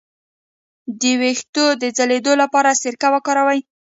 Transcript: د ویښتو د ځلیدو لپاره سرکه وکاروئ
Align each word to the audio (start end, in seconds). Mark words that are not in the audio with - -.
د 1.01 1.03
ویښتو 1.21 1.65
د 1.81 1.83
ځلیدو 1.97 2.33
لپاره 2.41 2.77
سرکه 2.81 3.07
وکاروئ 3.15 3.59